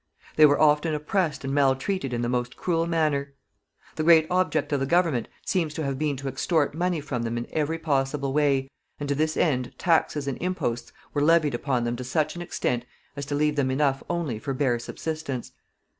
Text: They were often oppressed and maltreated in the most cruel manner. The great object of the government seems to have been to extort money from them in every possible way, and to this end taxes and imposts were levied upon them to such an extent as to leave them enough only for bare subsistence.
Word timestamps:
They 0.35 0.47
were 0.47 0.59
often 0.59 0.95
oppressed 0.95 1.43
and 1.43 1.53
maltreated 1.53 2.11
in 2.11 2.23
the 2.23 2.27
most 2.27 2.57
cruel 2.57 2.87
manner. 2.87 3.35
The 3.97 4.03
great 4.03 4.25
object 4.31 4.73
of 4.73 4.79
the 4.79 4.87
government 4.87 5.27
seems 5.45 5.75
to 5.75 5.83
have 5.83 5.99
been 5.99 6.17
to 6.17 6.27
extort 6.27 6.73
money 6.73 6.99
from 6.99 7.21
them 7.21 7.37
in 7.37 7.45
every 7.51 7.77
possible 7.77 8.33
way, 8.33 8.67
and 8.99 9.07
to 9.07 9.13
this 9.13 9.37
end 9.37 9.75
taxes 9.77 10.27
and 10.27 10.39
imposts 10.41 10.91
were 11.13 11.21
levied 11.21 11.53
upon 11.53 11.83
them 11.83 11.95
to 11.97 12.03
such 12.03 12.35
an 12.35 12.41
extent 12.41 12.83
as 13.15 13.27
to 13.27 13.35
leave 13.35 13.55
them 13.57 13.69
enough 13.69 14.01
only 14.09 14.39
for 14.39 14.55
bare 14.55 14.79
subsistence. 14.79 15.51